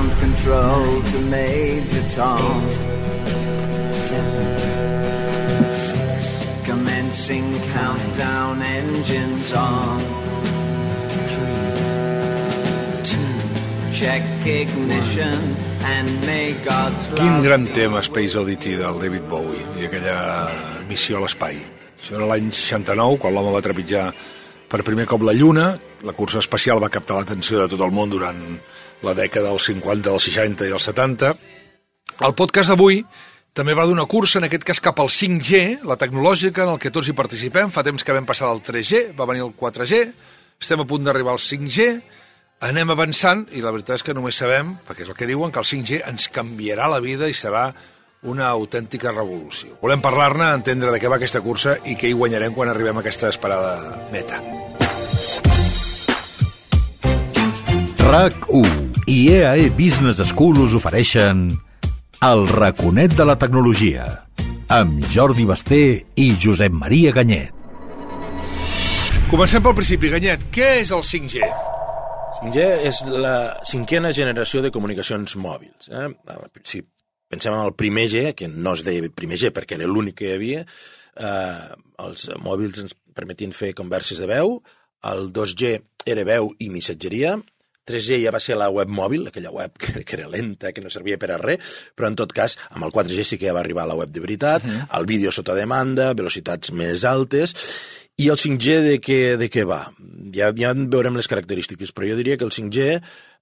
[0.00, 2.68] ground control to Major Tom.
[3.92, 4.56] Seven,
[5.70, 10.00] six, commencing countdown, engines on.
[11.32, 11.72] Three,
[13.04, 15.36] two, check ignition,
[15.84, 20.48] and may God's Quin gran tema Space Oddity del David Bowie i aquella
[20.88, 21.60] missió a l'espai.
[22.00, 24.08] Això era l'any 69, quan l'home va trepitjar
[24.70, 25.72] per primer cop la Lluna.
[26.06, 28.38] La cursa espacial va captar l'atenció de tot el món durant
[29.04, 31.34] la dècada dels 50, dels 60 i els 70.
[32.20, 33.02] El podcast d'avui
[33.56, 36.92] també va d'una cursa, en aquest cas cap al 5G, la tecnològica en el que
[36.94, 37.72] tots hi participem.
[37.74, 40.04] Fa temps que vam passar del 3G, va venir el 4G,
[40.60, 41.88] estem a punt d'arribar al 5G,
[42.70, 45.62] anem avançant i la veritat és que només sabem, perquè és el que diuen, que
[45.62, 47.70] el 5G ens canviarà la vida i serà
[48.22, 49.76] una autèntica revolució.
[49.80, 53.04] Volem parlar-ne, entendre de què va aquesta cursa i què hi guanyarem quan arribem a
[53.04, 54.40] aquesta esperada meta.
[58.10, 61.48] RAC1 i EAE Business School us ofereixen
[62.20, 64.04] El raconet de la tecnologia
[64.70, 65.80] amb Jordi Basté
[66.20, 67.56] i Josep Maria Ganyet.
[69.30, 70.44] Comencem pel principi, Ganyet.
[70.52, 71.48] Què és el 5G?
[72.40, 73.34] 5G és la
[73.66, 75.88] cinquena generació de comunicacions mòbils.
[75.88, 76.08] Eh?
[76.66, 76.82] Si
[77.30, 80.28] pensem en el primer G, que no es deia primer G perquè era l'únic que
[80.30, 80.64] hi havia,
[81.16, 81.70] eh,
[82.02, 84.58] els mòbils ens permetien fer converses de veu,
[85.10, 85.78] el 2G
[86.10, 87.38] era veu i missatgeria,
[87.90, 90.92] 3G ja va ser la web mòbil, aquella web que, que era lenta, que no
[90.92, 93.64] servia per a res, però en tot cas, amb el 4G sí que ja va
[93.64, 94.98] arribar a la web de veritat, uh -huh.
[94.98, 97.54] el vídeo sota demanda, velocitats més altes,
[98.18, 99.92] i el 5G de què, de què va?
[100.34, 103.00] Ja, ja en veurem les característiques, però jo diria que el 5G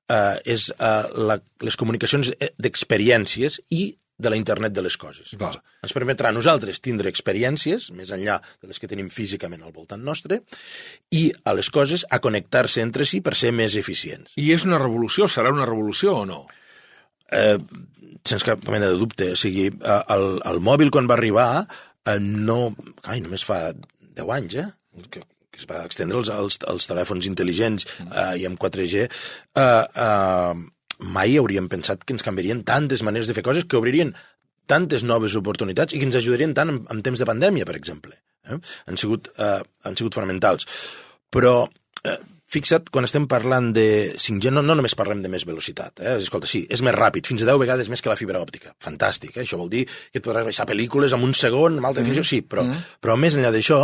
[0.08, 5.30] eh, és eh, la, les comunicacions d'experiències i de la internet de les coses.
[5.38, 5.60] Val.
[5.86, 10.02] Ens permetrà a nosaltres tindre experiències, més enllà de les que tenim físicament al voltant
[10.02, 10.40] nostre,
[11.14, 14.34] i a les coses a connectar-se entre si per ser més eficients.
[14.34, 15.30] I és una revolució?
[15.30, 16.40] Serà una revolució o no?
[17.30, 17.58] Eh,
[18.26, 19.32] sense cap mena de dubte.
[19.36, 22.74] O sigui, eh, el, el mòbil quan va arribar eh, no...
[23.06, 24.68] Ai, només fa 10 anys, eh?
[25.58, 29.06] Que, es va extendre els, els, els telèfons intel·ligents eh, i amb 4G,
[29.58, 30.66] eh, eh,
[31.18, 34.14] mai hauríem pensat que ens canviarien tantes maneres de fer coses, que obririen
[34.68, 38.14] tantes noves oportunitats i que ens ajudarien tant en, en temps de pandèmia, per exemple.
[38.46, 38.58] Eh?
[38.86, 40.68] Han, sigut, eh, han sigut fonamentals.
[41.32, 41.54] Però
[42.04, 43.86] eh, fixa't, quan estem parlant de
[44.16, 46.00] 5G, no, no només parlem de més velocitat.
[46.00, 46.16] Eh?
[46.22, 48.72] Escolta, sí, és més ràpid, fins a 10 vegades més que la fibra òptica.
[48.84, 49.44] Fantàstic, eh?
[49.44, 52.40] això vol dir que et podràs baixar pel·lícules en un segon, amb alta definició, sí,
[52.42, 52.64] però,
[53.04, 53.82] però més enllà d'això,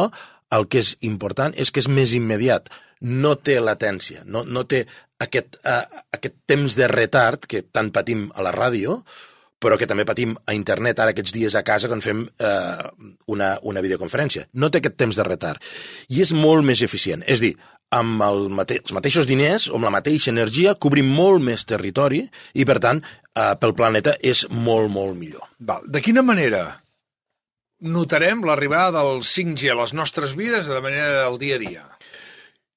[0.54, 2.70] el que és important és que és més immediat.
[3.04, 4.84] No té latència, no, no té
[5.20, 9.00] aquest, uh, aquest temps de retard que tant patim a la ràdio,
[9.64, 12.88] però que també patim a internet ara aquests dies a casa quan fem eh,
[13.32, 14.44] una, una videoconferència.
[14.60, 15.62] No té aquest temps de retard.
[16.12, 17.24] I és molt més eficient.
[17.24, 17.54] És dir,
[17.94, 22.24] amb el mate els mateixos diners o amb la mateixa energia cobrim molt més territori
[22.54, 23.02] i, per tant,
[23.34, 25.46] eh, pel planeta és molt, molt millor.
[25.58, 25.86] Val.
[25.86, 26.64] De quina manera
[27.84, 31.82] notarem l'arribada del 5G a les nostres vides de manera del dia a dia?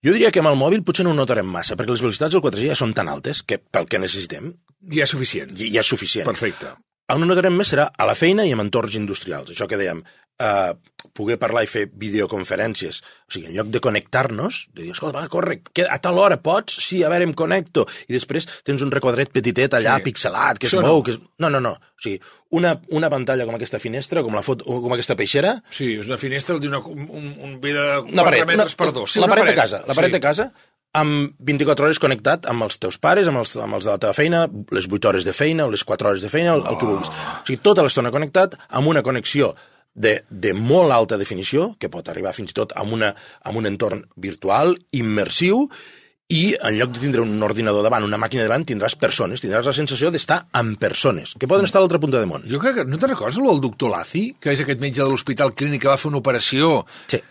[0.06, 2.44] Jo diria que amb el mòbil potser no ho notarem massa, perquè les velocitats del
[2.44, 4.54] 4G ja són tan altes que pel que necessitem
[4.94, 5.50] Ja és suficient.
[5.58, 6.28] ja, ja és suficient.
[6.28, 6.76] Perfecte.
[7.14, 9.54] On ho notarem més serà a la feina i en entorns industrials.
[9.54, 10.02] Això que dèiem,
[10.44, 10.74] eh,
[11.18, 13.00] poder parlar i fer videoconferències.
[13.26, 16.38] O sigui, en lloc de connectar-nos, de dir, escolta, va, corre, que a tal hora
[16.44, 16.76] pots?
[16.84, 17.88] Sí, a veure, em connecto.
[18.08, 20.04] I després tens un requadret petitet allà, Sí.
[20.04, 20.98] pixelat, que es Això mou.
[21.00, 21.04] no.
[21.04, 21.20] Que es...
[21.40, 21.72] No, no, no.
[21.72, 22.20] O sigui,
[22.52, 26.18] una, una pantalla com aquesta finestra, com, la foto, com aquesta peixera, Sí, és una
[26.18, 29.12] finestra d'una un, un, un vi de 4 una paret, metres una, per dos.
[29.14, 30.14] Sí, la una paret, de casa, la paret sí.
[30.14, 30.54] de casa,
[30.94, 34.14] amb 24 hores connectat amb els teus pares, amb els, amb els de la teva
[34.18, 36.86] feina, les 8 hores de feina o les 4 hores de feina, el, el que
[36.90, 37.10] vulguis.
[37.12, 39.54] O sigui, tota l'estona connectat amb una connexió
[39.94, 43.66] de, de molt alta definició, que pot arribar fins i tot a, una, a un
[43.66, 45.68] entorn virtual, immersiu,
[46.28, 49.74] i en lloc de tindre un ordinador davant, una màquina davant, tindràs persones, tindràs la
[49.74, 52.44] sensació d'estar amb persones, que poden estar a l'altra punta del món.
[52.52, 52.86] Jo crec que...
[52.90, 55.92] No te'n recordes el del doctor Lazi, que és aquest metge de l'Hospital Clínic que
[55.94, 57.22] va fer una operació, Sí.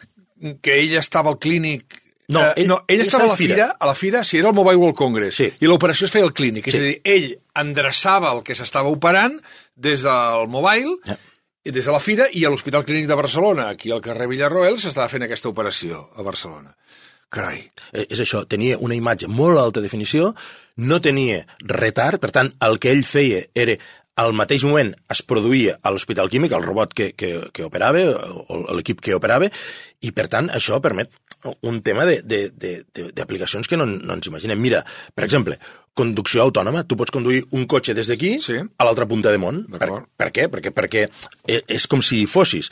[0.62, 2.02] que ell estava al clínic...
[2.28, 3.66] No, eh, ell- no, ell ell estava a la fira, fira.
[3.78, 5.52] a la fira, sí, era el Mobile World Congress, Sí.
[5.60, 6.78] i l'operació es feia al clínic, és Sí.
[6.78, 9.40] a dir, ell endreçava el que s'estava operant
[9.76, 11.18] des del mobile, Ja.
[11.64, 15.08] des de la fira, i a l'Hospital Clínic de Barcelona, aquí al carrer Villarroel, s'estava
[15.08, 16.76] fent aquesta operació a Barcelona.
[17.28, 17.70] Carai.
[17.92, 20.34] Eh, és això, tenia una imatge molt alta definició,
[20.76, 23.76] no tenia retard, per tant, el que ell feia era
[24.16, 27.98] al mateix moment es produïa a l'Hospital Químic, el robot que, que, que operava,
[28.74, 29.50] l'equip que operava,
[30.00, 31.10] i per tant això permet
[31.62, 34.58] un tema de- de- de- de- d'aplicacions que no, no ens imaginem.
[34.60, 34.84] Mira,
[35.14, 35.58] per exemple,
[35.94, 36.84] conducció autònoma.
[36.84, 38.54] Tu pots conduir un cotxe des d'aquí Sí.
[38.76, 39.64] a l'altra punta de món.
[39.70, 40.48] Per, per què?
[40.52, 41.06] Perquè, perquè
[41.46, 42.70] e- és com si fossis.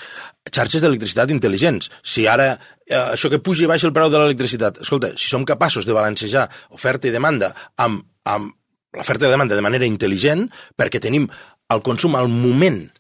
[0.51, 1.91] Xarxes d'electricitat intel·ligents.
[2.03, 5.45] Si ara eh, això que puja i baixa el preu de l'electricitat, escolta, si som
[5.45, 8.53] capaços de balancejar oferta i demanda amb, amb
[8.93, 11.29] l'oferta i demanda de manera intel·ligent, perquè tenim
[11.71, 12.91] el consum al moment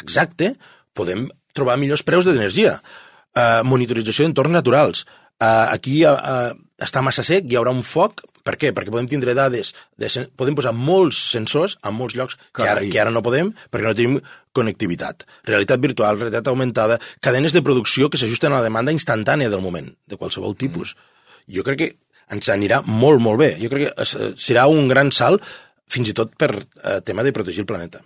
[0.00, 0.54] exacte,
[0.94, 2.80] podem trobar millors preus d'energia.
[3.30, 5.04] Uh, monitorització d'entorns naturals.
[5.40, 8.24] Uh, aquí uh, uh, està massa sec, hi haurà un foc.
[8.42, 8.72] Per què?
[8.74, 12.80] Perquè podem tindre dades, de, sen- podem posar molts sensors a molts llocs que ara,
[12.90, 14.16] que ara no podem perquè no tenim
[14.56, 15.22] connectivitat.
[15.46, 19.92] Realitat virtual, realitat augmentada, cadenes de producció que s'ajusten a la demanda instantània del moment,
[20.10, 20.96] de qualsevol tipus.
[21.46, 21.90] Jo crec que
[22.34, 23.52] ens anirà molt, molt bé.
[23.62, 25.44] Jo crec que es- serà un gran salt
[25.86, 28.02] fins i tot per eh, tema de protegir el planeta.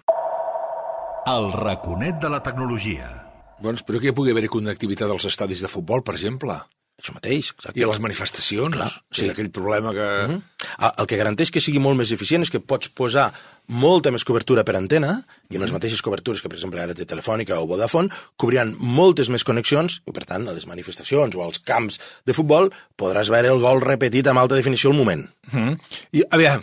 [1.32, 3.23] El raconet de la tecnologia.
[3.64, 6.58] Doncs espero que hi pugui haver connectivitat als estadis de futbol, per exemple.
[7.00, 7.80] Això mateix, exacte.
[7.80, 8.76] I a les manifestacions.
[8.76, 9.26] Clar, sí.
[9.32, 10.04] aquell problema que...
[10.04, 10.90] Mm -hmm.
[10.98, 13.32] El que garanteix que sigui molt més eficient és que pots posar
[13.66, 17.04] molta més cobertura per antena i amb les mateixes cobertures que, per exemple, ara té
[17.04, 21.58] Telefònica o Vodafone, cobriran moltes més connexions i, per tant, a les manifestacions o als
[21.58, 25.28] camps de futbol podràs veure el gol repetit amb alta definició al moment.
[25.52, 25.78] Mm -hmm.
[26.12, 26.62] I, aviam,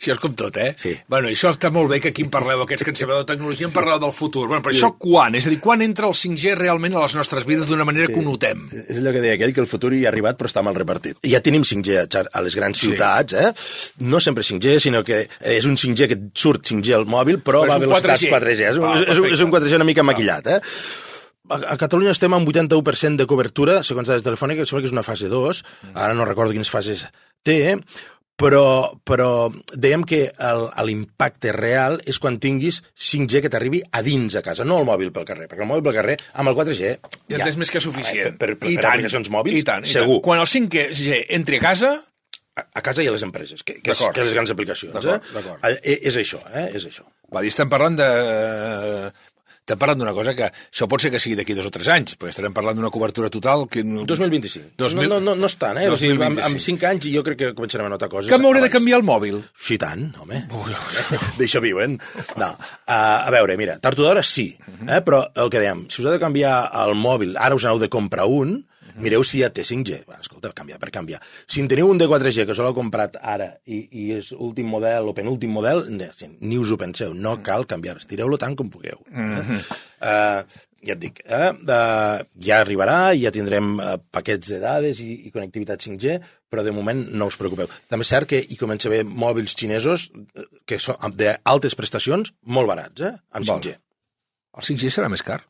[0.00, 0.70] això és com tot, eh?
[0.80, 0.94] Sí.
[1.12, 3.66] Bueno, això està molt bé que aquí en parleu, aquests que en sabeu de tecnologia,
[3.68, 4.46] en parleu del futur.
[4.48, 5.34] Bueno, però això quan?
[5.36, 8.14] És a dir, quan entra el 5G realment a les nostres vides d'una manera sí.
[8.14, 8.62] que ho notem?
[8.86, 11.20] És allò que deia aquell, que el futur hi ha arribat però està mal repartit.
[11.28, 12.86] Ja tenim 5G a les grans Sí.
[12.88, 13.52] ciutats, eh?
[14.08, 17.74] No sempre 5G, sinó que és un 5G que surt 5G al mòbil, però, Però
[17.74, 18.32] va a velocitats 4G.
[18.32, 18.70] 4G.
[18.70, 20.60] És, un, Ah, és, un, és un 4G una mica maquillat, eh?
[21.50, 25.02] A, a Catalunya estem amb 81% de cobertura, segons dades telefòniques, sembla que és una
[25.02, 25.62] fase 2,
[25.92, 27.08] ara no recordo quines fases
[27.42, 27.76] té,
[28.40, 28.64] però,
[29.06, 29.30] però
[29.76, 30.22] dèiem que
[30.86, 35.12] l'impacte real és quan tinguis 5G que t'arribi a dins a casa, no el mòbil
[35.14, 36.94] pel carrer, perquè el mòbil pel carrer, amb el 4G...
[37.30, 38.36] Ja, és més que suficient.
[38.40, 38.94] Per, per, per, I per tant.
[38.96, 40.18] aplicacions mòbils, I tant, i segur.
[40.20, 40.28] Tant.
[40.30, 41.98] Quan el 5G entri a casa,
[42.60, 45.06] A, casa i a les empreses, que, que, és, que les grans aplicacions.
[45.06, 45.14] Eh?
[45.70, 46.66] Eh, És això, eh?
[46.76, 47.06] És això.
[47.32, 48.08] va estem parlant de...
[49.70, 52.16] Estem parlant d'una cosa que això pot ser que sigui d'aquí dos o tres anys,
[52.18, 53.84] perquè estarem parlant d'una cobertura total que...
[53.86, 54.72] 2025.
[54.80, 55.86] 2000 No, no, no, no és tant, eh?
[55.86, 56.48] O sigui, amb, 2025.
[56.48, 58.32] amb 5 anys jo crec que començarem a notar coses.
[58.32, 59.38] Que m'hauré de canviar el mòbil.
[59.54, 60.42] Sí, tant, home.
[61.38, 61.94] D'això viuen.
[62.40, 64.48] No, uh, a veure, mira, tard o d'hora sí,
[64.88, 64.98] eh?
[65.06, 67.92] però el que dèiem, si us heu de canviar el mòbil, ara us n'heu de
[67.92, 68.58] comprar un,
[68.98, 70.02] mireu si ja té 5G.
[70.08, 71.20] Va, escolta, canviar per canviar.
[71.46, 74.70] Si en teniu un de 4G que us l'heu comprat ara i, i és últim
[74.70, 77.98] model o penúltim model, ni us ho penseu, no cal canviar.
[78.00, 79.02] Estireu-lo tant com pugueu.
[79.10, 79.60] Eh?
[80.00, 81.50] Uh, ja et dic, eh?
[81.52, 86.16] uh, ja arribarà, ja tindrem uh, paquets de dades i, i connectivitat 5G,
[86.50, 87.68] però de moment no us preocupeu.
[87.90, 92.32] També és cert que hi comença a haver mòbils xinesos eh, que són d'altes prestacions,
[92.48, 93.14] molt barats, eh?
[93.36, 93.60] amb Val.
[93.60, 93.76] 5G.
[94.56, 95.42] El 5G serà més car.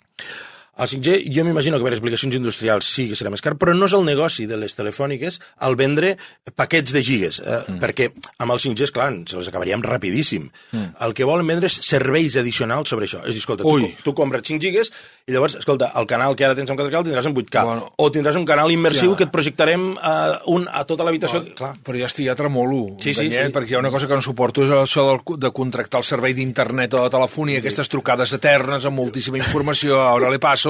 [0.80, 3.88] El 5G, jo m'imagino que per explicacions industrials sí que serà més car, però no
[3.90, 6.14] és el negoci de les telefòniques el vendre
[6.56, 7.78] paquets de gigas, eh, mm.
[7.82, 8.10] perquè
[8.40, 10.48] amb el 5G, esclar, ens els acabaríem rapidíssim.
[10.72, 10.94] Mm.
[11.06, 13.20] El que volen vendre és serveis addicionals sobre això.
[13.24, 13.92] És a dir, escolta, tu, Ui.
[14.04, 14.92] tu compres 5 gigas
[15.28, 17.92] i llavors, escolta, el canal que ara tens en 4K el tindràs en 8K, Bueno.
[17.96, 19.16] o tindràs un canal immersiu Ja.
[19.18, 21.42] que et projectarem uh, un, a tota l'habitació.
[21.54, 21.74] Clar.
[21.84, 23.54] Però ja estic, ja tremolo, Sí, sí, Daniel, sí.
[23.54, 26.34] perquè hi ha una cosa que no suporto, és això del, de contractar el servei
[26.34, 30.69] d'internet o de telefonia, aquestes trucades eternes amb moltíssima informació, ara le passo,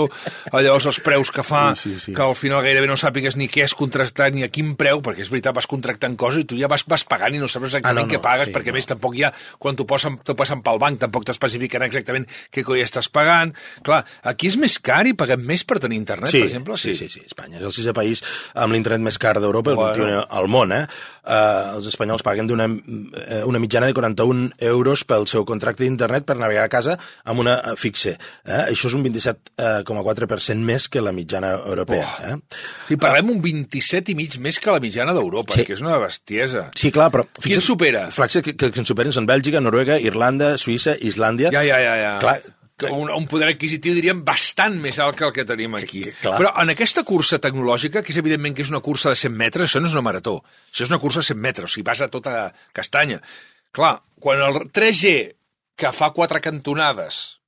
[0.53, 2.15] llavors els preus que fa, Sí, sí, sí.
[2.17, 5.25] que al final gairebé no sàpigues ni què és contractat ni a quin preu, perquè
[5.25, 7.99] és veritat, vas contractant coses i tu ja vas, vas pagant i no saps exactament
[7.99, 8.79] Ah, no, què no, pagues, sí, perquè no.
[8.79, 9.87] més tampoc ha, quan t'ho
[10.25, 13.53] t'ho passen pel banc, tampoc t'especifiquen exactament què coi estàs pagant.
[13.87, 16.77] Clar, aquí és més car i paguem més per tenir internet, Sí, per exemple?
[16.79, 17.23] sí, sí, sí.
[17.27, 18.23] Espanya és el sisè país
[18.55, 19.95] amb l'internet més car d'Europa, el Bueno.
[20.05, 20.85] 21 al món, eh?
[21.31, 26.25] Uh, els espanyols paguen d'una eh, una mitjana de 41 euros pel seu contracte d'internet
[26.27, 28.17] per navegar a casa amb una eh, fixe.
[28.45, 28.63] Eh?
[28.73, 29.90] Això és un 27,4%
[30.67, 32.07] més que la mitjana europea.
[32.29, 32.37] Eh?
[32.89, 35.65] Sí, parlem un 27 i mig més que la mitjana d'Europa, Sí.
[35.67, 36.69] que és una bestiesa.
[36.77, 37.27] Sí, clar, però...
[37.41, 38.07] Qui ens supera?
[38.15, 41.51] Flacs que, que, que ens superen són Bèlgica, Noruega, Irlanda, Suïssa, Islàndia...
[41.55, 41.97] Ja, ja, ja.
[41.97, 42.15] ja.
[42.23, 42.39] Clar,
[42.91, 46.05] un, un poder adquisitiu, diríem, bastant més alt que el que tenim aquí.
[46.07, 46.39] Que- clar.
[46.41, 49.69] Però en aquesta cursa tecnològica, que és evidentment que és una cursa de 100 metres,
[49.69, 50.39] això no és una marató,
[50.73, 53.21] això és una cursa de 100 metres, o sigui, vas a tota castanya.
[53.73, 55.13] Clar, quan el 3G,
[55.77, 57.40] que fa quatre cantonades,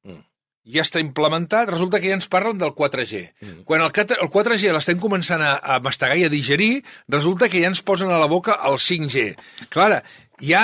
[0.63, 3.23] ja està implementat, resulta que ja ens parlen del 4G.
[3.67, 7.71] Quan el, el 4G l'estem començant a, a mastegar i a digerir, resulta que ja
[7.73, 9.33] ens posen a la boca el 5G.
[9.75, 10.03] Clar,
[10.43, 10.63] ja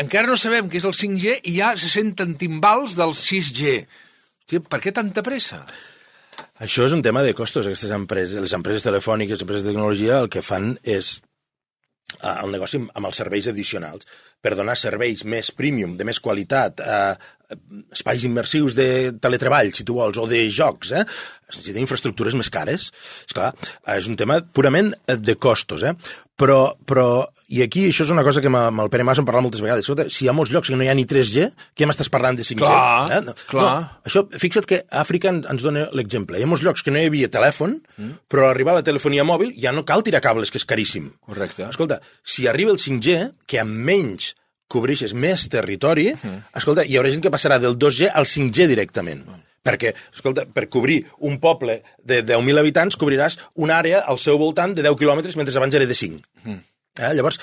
[0.00, 3.76] encara no sabem què és el 5G i ja se senten timbals del 6G.
[4.46, 5.64] Hòstia, per què tanta pressa?
[6.62, 7.66] Això és un tema de costos.
[7.68, 11.16] Aquestes empreses, les empreses telefòniques, les empreses de tecnologia, el que fan és
[12.22, 14.08] eh, el negoci amb els serveis addicionals
[14.40, 17.14] per donar serveis més premium, de més qualitat, eh,
[17.94, 21.04] espais immersius de teletreball, si tu vols, o de jocs, eh?
[21.46, 22.88] Es necessiten infraestructures més cares.
[23.26, 23.52] És clar,
[23.94, 25.94] és un tema purament eh, de costos, eh?
[26.36, 29.46] Però, però, i aquí això és una cosa que amb el Pere Mas hem parlat
[29.46, 29.86] moltes vegades.
[29.86, 32.36] Escolta, si hi ha molts llocs que no hi ha ni 3G, què m'estàs parlant
[32.36, 32.60] de 5G?
[32.60, 33.20] Clar, eh?
[33.24, 33.64] no, clar.
[33.64, 36.36] No, això, fixa't que Àfrica en- ens dona l'exemple.
[36.36, 38.16] Hi ha molts llocs que no hi havia telèfon, mm.
[38.28, 41.08] però al arribar la telefonia mòbil ja no cal tirar cables, que és caríssim.
[41.24, 41.70] Correcte.
[41.70, 44.34] Escolta, si arriba el 5G, que amb menys
[44.72, 46.52] cobreixes més territori, mm.
[46.58, 49.24] escolta, hi haurà gent que passarà del 2G al 5G directament.
[49.26, 49.44] Mm.
[49.66, 54.76] Perquè, escolta, per cobrir un poble de 10.000 habitants, cobriràs una àrea al seu voltant
[54.76, 56.22] de 10 quilòmetres, mentre abans era de 5.
[56.44, 56.60] Mm.
[56.96, 57.12] Eh?
[57.18, 57.40] Llavors,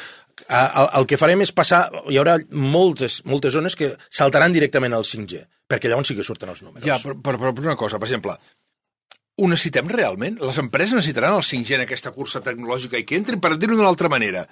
[0.47, 1.85] el, el que farem és passar...
[2.09, 6.53] Hi haurà moltes, moltes zones que saltaran directament al 5G, perquè llavors sí que surten
[6.53, 6.87] els números.
[6.87, 8.37] Ja, però, però, però una cosa, per exemple,
[9.35, 10.39] ho necessitem realment?
[10.41, 13.91] Les empreses necessitaran el 5G en aquesta cursa tecnològica i que entrin, per dir-ho d'una
[13.91, 14.45] altra manera.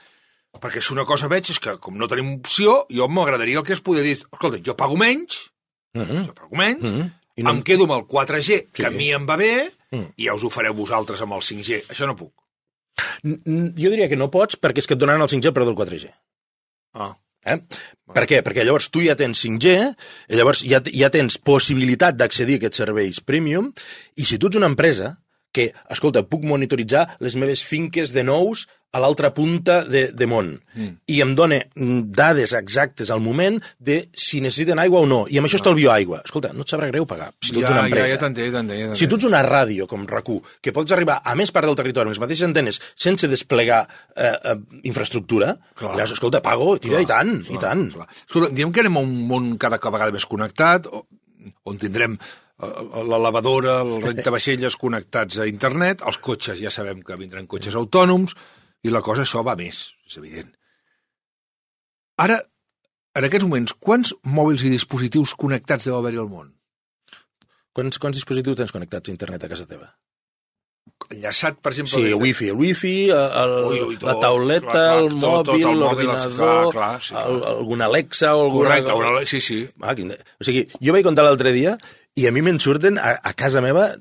[0.59, 3.73] Perquè si una cosa veig és que, com no tenim opció, jo m'agradaria el que
[3.73, 5.51] es podia dir, escolta, jo pago menys,
[5.95, 6.25] uh -huh.
[6.27, 7.11] jo pago menys, uh -huh.
[7.35, 7.51] I no...
[7.51, 8.67] em quedo amb el 4G, sí.
[8.73, 10.11] que a mi em va bé, -huh.
[10.15, 11.83] i ja us ho fareu vosaltres amb el 5G.
[11.91, 12.33] Això no puc.
[13.23, 16.11] Jo diria que no pots perquè és que et donaran el 5G però del 4G.
[16.93, 17.13] Ah.
[17.41, 17.57] Eh?
[18.13, 18.41] Per què?
[18.45, 19.73] Perquè llavors tu ja tens 5G,
[20.29, 23.71] i llavors ja, ja tens possibilitat d'accedir a aquests serveis premium,
[24.15, 25.15] i si tu ets una empresa
[25.55, 30.49] que, escolta, puc monitoritzar les meves finques de nous a l'altra punta de, de món
[30.75, 30.89] mm.
[31.13, 31.61] i em dona
[32.11, 36.19] dades exactes al moment de si necessiten aigua o no, i amb això estalvio aigua.
[36.27, 38.09] Escolta, no et sabrà greu pagar, si tu ets una empresa.
[38.09, 38.83] Ja, ja t'entenc, t'entenc.
[38.91, 40.27] Ja si tu ets una ràdio com rac
[40.61, 44.35] que pots arribar a més part del territori amb les mateixes antenes sense desplegar eh,
[44.35, 44.57] eh,
[44.91, 45.95] infraestructura, clar.
[45.95, 47.87] llavors, escolta, pago, tira, clar, i tant, clar, i tant.
[47.95, 48.07] Clar.
[48.27, 50.91] Escolta, diem que anem a un món cada vegada més connectat,
[51.65, 52.19] on tindrem
[52.61, 58.35] la lavadora, el rentavaixelles connectats a internet, els cotxes ja sabem que vindran cotxes autònoms,
[58.85, 60.51] i la cosa això va més, és evident.
[62.21, 62.41] Ara,
[63.17, 66.53] en aquests moments, quants mòbils i dispositius connectats deu haver-hi al món?
[67.75, 69.89] Quants, quants dispositius tens connectats a internet a casa teva?
[71.11, 71.99] Enllaçat, per exemple...
[71.99, 75.65] Sí, el wifi, el wifi, el, ui, ui, tot, la tauleta, clar, clar, el mòbil,
[75.81, 78.69] l'ordinador, sí, alguna Alexa o alguna...
[78.69, 79.59] Correcte, una, sí, sí.
[79.81, 81.75] Ah, o sigui, jo vaig contar l'altre dia
[82.19, 83.91] i a mi me'n surten a, a casa meva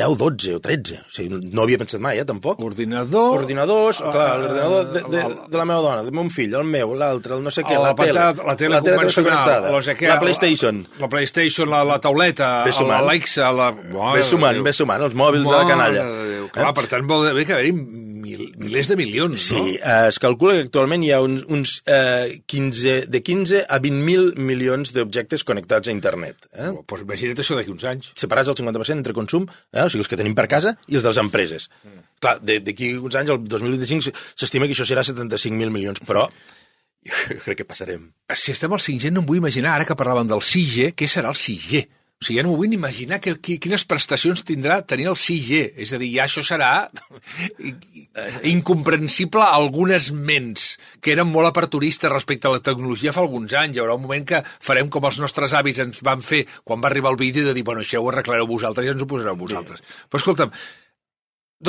[0.00, 0.98] 10, 12 o 13.
[1.02, 2.60] O sigui, no havia pensat mai, eh, tampoc.
[2.64, 3.40] Ordinador...
[3.42, 6.94] Ordinadors, uh, clar, l'ordinador de, de, de, la meva dona, del meu fill, el meu,
[6.98, 8.20] l'altre, el no sé què, la, la tele.
[8.20, 9.82] La tele, la tele convencional, la,
[10.14, 10.84] la PlayStation.
[10.94, 13.72] La, la PlayStation, la, la tauleta, l'Alexa, la...
[14.14, 16.06] Ve sumant, ve sumant, els mòbils de la canalla.
[16.06, 16.76] Déu, clar, eh?
[16.78, 17.74] per tant, vol dir que haver-hi
[18.20, 19.64] mil, milers de milions, sí, no?
[19.64, 23.80] Sí, eh, es calcula que actualment hi ha uns, uns eh, 15, de 15 a
[23.82, 26.46] 20.000 milions d'objectes connectats a internet.
[26.52, 26.70] Eh?
[26.70, 28.12] Oh, pues imagina't això d'aquí uns anys.
[28.20, 29.84] Separats al 50% entre consum, eh?
[29.84, 31.70] o sigui, els que tenim per casa i els de les empreses.
[31.82, 32.06] Mm.
[32.20, 36.28] Clar, d'aquí uns anys, el 2025, s'estima que això serà 75.000 milions, però
[37.06, 38.10] jo crec que passarem.
[38.36, 41.32] Si estem al 5G, no em vull imaginar, ara que parlàvem del 6G, què serà
[41.32, 41.86] el 6G?
[42.20, 45.60] O sigui, ja no m'ho vull imaginar que, que, quines prestacions tindrà tenir el 6G.
[45.80, 46.90] És a dir, ja això serà
[48.52, 50.66] incomprensible a algunes ments
[51.00, 53.78] que eren molt aperturistes respecte a la tecnologia fa alguns anys.
[53.78, 56.90] Hi haurà un moment que farem com els nostres avis ens van fer quan va
[56.92, 59.80] arribar el vídeo de dir, bueno, això ho arreglareu vosaltres i ens ho posareu vosaltres.
[59.80, 60.04] Sí.
[60.12, 60.52] Però escolta'm,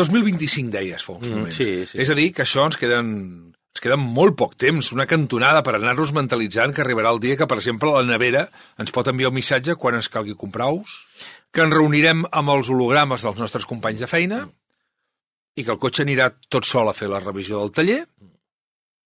[0.04, 1.64] 2025 deies fa uns mm, moments.
[1.64, 2.04] Sí, sí.
[2.04, 5.78] És a dir, que això ens queden ens queda molt poc temps, una cantonada per
[5.78, 8.46] anar-nos mentalitzant que arribarà el dia que, per exemple, la nevera
[8.82, 10.98] ens pot enviar un missatge quan ens calgui comprar ous,
[11.56, 14.42] que ens reunirem amb els hologrames dels nostres companys de feina
[15.56, 18.02] i que el cotxe anirà tot sol a fer la revisió del taller,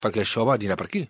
[0.01, 1.03] perquè això va anirà per aquí.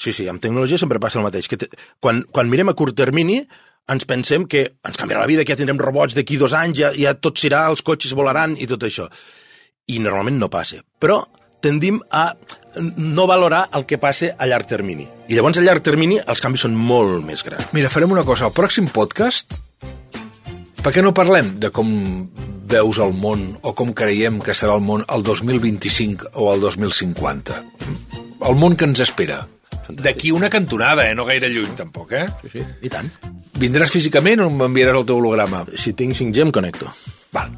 [0.00, 1.50] Sí, sí, amb tecnologia sempre passa el mateix.
[1.50, 1.68] Que te...
[2.00, 3.42] quan, quan mirem a curt termini,
[3.90, 6.94] ens pensem que ens canviarà la vida, que ja tindrem robots d'aquí dos anys, ja,
[6.96, 9.10] ja tot serà, els cotxes volaran i tot això.
[9.90, 10.80] I normalment no passa.
[11.02, 11.20] Però
[11.60, 12.30] tendim a
[12.76, 15.06] no valorar el que passa a llarg termini.
[15.28, 17.72] I llavors a llarg termini els canvis són molt més grans.
[17.76, 18.46] Mira, farem una cosa.
[18.48, 19.58] Al pròxim podcast,
[20.80, 21.90] per què no parlem de com
[22.70, 27.60] veus el món o com creiem que serà el món el 2025 o el 2050?
[28.46, 29.42] El món que ens espera.
[29.90, 31.14] D'aquí una cantonada, eh?
[31.18, 32.26] No gaire lluny, tampoc, eh?
[32.44, 33.10] Sí, sí, i tant.
[33.60, 35.64] Vindràs físicament o m'enviaràs el teu holograma?
[35.74, 36.92] Si tinc 5G em connecto.
[37.34, 37.50] Val.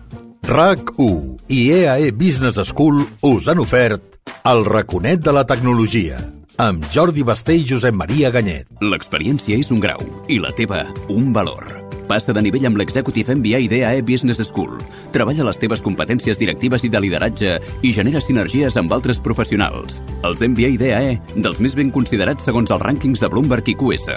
[0.42, 6.18] RAC1 i EAE Business School us han ofert el raconet de la tecnologia,
[6.58, 8.66] amb Jordi Basté i Josep Maria Ganyet.
[8.82, 11.82] L'experiència és un grau i la teva un valor.
[12.10, 14.74] Passa de nivell amb l'Executive MBA DAE Business School.
[15.14, 20.02] Treballa les teves competències directives i de lideratge i genera sinergies amb altres professionals.
[20.26, 24.10] Els MBA DAE, dels més ben considerats segons els rànquings de Bloomberg i QS.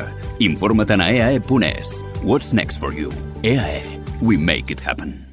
[0.50, 2.02] Informa't a eae.es.
[2.24, 3.14] What's next for you?
[3.44, 4.02] EAE.
[4.22, 5.25] We make it happen.